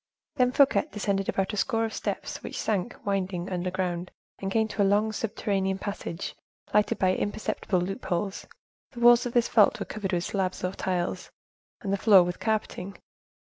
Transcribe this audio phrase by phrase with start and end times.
[0.37, 4.81] Then Fouquet descended about a score of steps which sank, winding, underground, and came to
[4.81, 6.33] a long, subterranean passage,
[6.73, 8.47] lighted by imperceptible loopholes.
[8.93, 11.29] The walls of this vault were covered with slabs or tiles,
[11.81, 12.97] and the floor with carpeting.